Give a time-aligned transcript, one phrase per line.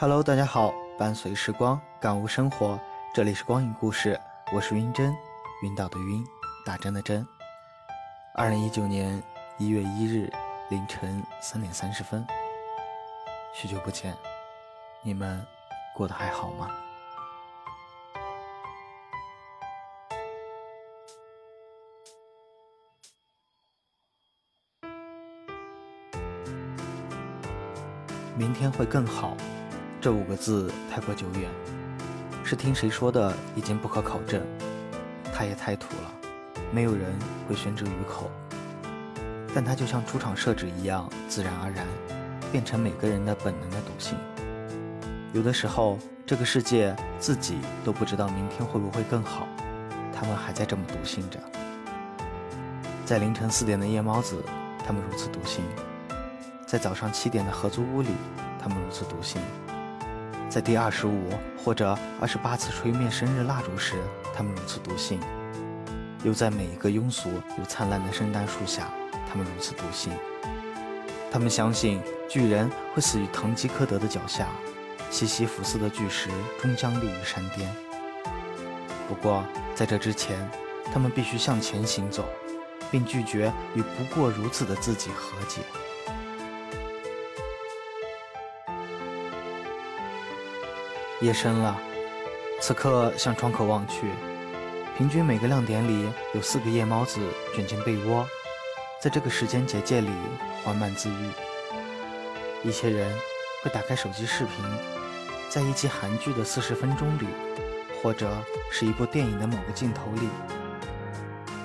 [0.00, 2.78] Hello，大家好，伴随时光感悟生活，
[3.12, 4.16] 这里是光影故事，
[4.54, 5.12] 我是晕真，
[5.64, 6.24] 晕倒的晕，
[6.64, 7.26] 打针的针。
[8.32, 9.20] 二零一九年
[9.56, 10.32] 一月一日
[10.70, 12.24] 凌晨三点三十分，
[13.52, 14.16] 许久不见，
[15.02, 15.44] 你们
[15.96, 16.70] 过得还好吗？
[28.36, 29.36] 明天会更好，
[30.00, 31.50] 这五个字太过久远，
[32.44, 34.40] 是听谁说的已经不可考证。
[35.34, 36.12] 它也太土了，
[36.72, 37.12] 没有人
[37.48, 38.30] 会宣之于口。
[39.52, 41.84] 但它就像出厂设置一样，自然而然，
[42.52, 44.16] 变成每个人的本能的笃信。
[45.32, 49.48] 有的时候，这个世界自己都不知道明天会不会更好，
[50.14, 51.40] 他们还在这么笃信着。
[53.04, 54.44] 在凌晨四点的夜猫子，
[54.86, 55.64] 他们如此笃信。
[56.66, 58.10] 在早上七点的合租屋里，
[58.60, 59.40] 他们如此笃信；
[60.48, 61.28] 在第二十五
[61.62, 63.96] 或者二十八次吹灭生日蜡烛时，
[64.34, 65.18] 他们如此笃信；
[66.24, 68.88] 又在每一个庸俗又灿烂的圣诞树下，
[69.28, 70.12] 他们如此笃信。
[71.30, 74.48] 他们相信巨人会死于堂吉诃德的脚下，
[75.10, 76.30] 西西弗斯的巨石
[76.62, 77.70] 终将立于山巅。
[79.06, 80.38] 不过，在这之前，
[80.90, 82.24] 他们必须向前行走，
[82.90, 85.60] 并拒绝与不过如此的自己和解。
[91.20, 91.76] 夜深了，
[92.60, 94.06] 此刻向窗口望去，
[94.96, 97.20] 平均每个亮点里有四个夜猫子
[97.52, 98.24] 卷进被窝，
[99.02, 100.10] 在这个时间结界里
[100.62, 101.30] 缓慢自愈。
[102.62, 103.12] 一些人
[103.62, 104.64] 会打开手机视频，
[105.48, 107.26] 在一集韩剧的四十分钟里，
[108.00, 108.30] 或者
[108.70, 110.28] 是一部电影的某个镜头里，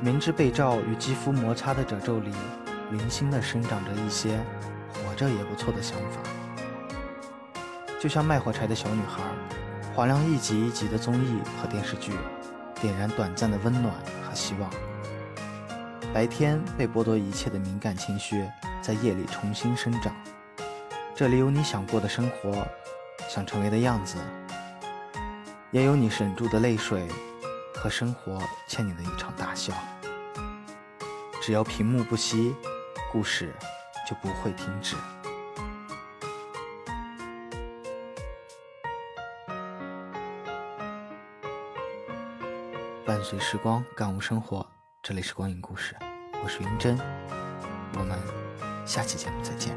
[0.00, 2.32] 明知被罩与肌肤摩擦的褶皱里，
[2.90, 4.40] 零星地生长着一些
[4.94, 6.33] 活着也不错的想法。
[8.04, 9.22] 就像卖火柴的小女孩，
[9.94, 12.12] 划亮一集一集的综艺和电视剧，
[12.78, 14.70] 点燃短暂的温暖和希望。
[16.12, 18.46] 白天被剥夺一切的敏感情绪，
[18.82, 20.14] 在夜里重新生长。
[21.14, 22.68] 这里有你想过的生活，
[23.26, 24.18] 想成为的样子，
[25.70, 27.08] 也有你忍住的泪水
[27.74, 28.38] 和生活
[28.68, 29.72] 欠你的一场大笑。
[31.40, 32.52] 只要屏幕不熄，
[33.10, 33.54] 故事
[34.06, 34.94] 就不会停止。
[43.06, 44.66] 伴随时光，感悟生活。
[45.02, 45.94] 这里是光影故事，
[46.42, 46.98] 我是云真，
[47.98, 48.18] 我们
[48.86, 49.76] 下期节目再见。